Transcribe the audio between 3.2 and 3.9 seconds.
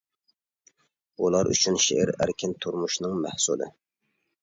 مەھسۇلى.